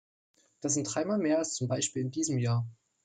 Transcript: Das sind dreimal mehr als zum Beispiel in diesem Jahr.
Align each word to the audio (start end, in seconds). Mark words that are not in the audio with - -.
Das 0.61 0.73
sind 0.73 0.85
dreimal 0.85 1.19
mehr 1.19 1.37
als 1.37 1.53
zum 1.53 1.67
Beispiel 1.67 2.01
in 2.01 2.09
diesem 2.09 2.39
Jahr. 2.39 2.67